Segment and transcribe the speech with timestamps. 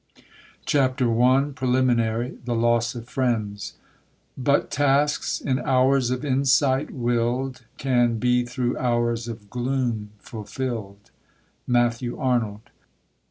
[0.65, 3.73] CHAPTER I PRELIMINARY THE LOSS OF FRIENDS
[4.35, 11.11] But tasks in hours of insight will'd Can be through hours of gloom fulfill'd.
[11.67, 12.71] MATTHEW ARNOLD.